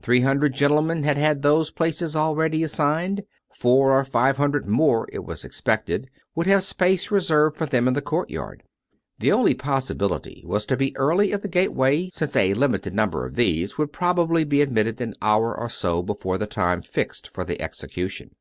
Three 0.00 0.20
hundred 0.20 0.54
gentlemen 0.54 1.02
had 1.02 1.18
had 1.18 1.42
those 1.42 1.72
places 1.72 2.14
already 2.14 2.62
assigned; 2.62 3.24
four 3.52 3.98
or 3.98 4.04
five 4.04 4.36
hun 4.36 4.52
dred 4.52 4.66
more, 4.68 5.08
it 5.12 5.24
was 5.24 5.44
expected, 5.44 6.08
would 6.36 6.46
have 6.46 6.62
space 6.62 7.10
reserved 7.10 7.56
for 7.56 7.66
them 7.66 7.88
in 7.88 7.94
the 7.94 8.00
courtyard. 8.00 8.62
The 9.18 9.32
only 9.32 9.54
possibility 9.56 10.44
was 10.46 10.66
to 10.66 10.76
be 10.76 10.96
early 10.96 11.32
at 11.32 11.42
the 11.42 11.48
gateway, 11.48 12.10
since 12.12 12.36
a 12.36 12.54
limited 12.54 12.94
number 12.94 13.26
of 13.26 13.34
these 13.34 13.76
would 13.76 13.92
probably 13.92 14.44
be 14.44 14.62
admitted 14.62 15.00
an 15.00 15.16
hour 15.20 15.52
or 15.58 15.68
so 15.68 16.00
before 16.00 16.38
the 16.38 16.46
time 16.46 16.80
fixed 16.80 17.26
for 17.34 17.42
the 17.44 17.60
execution. 17.60 18.36